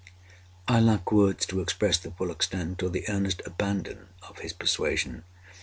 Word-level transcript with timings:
I 0.67 0.79
lack 0.79 1.11
words 1.11 1.45
to 1.45 1.61
express 1.61 1.99
the 1.99 2.09
full 2.09 2.31
extent, 2.31 2.81
or 2.81 2.89
the 2.89 3.05
earnest 3.07 3.43
abandon 3.45 4.09
of 4.27 4.39
his 4.39 4.51
persuasion. 4.51 5.25